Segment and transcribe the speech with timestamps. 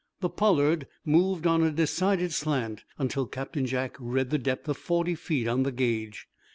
[0.19, 5.13] The "Pollard" moved on a decided slant until Captain Jack read the depth of forty
[5.13, 6.27] feet on the gauge.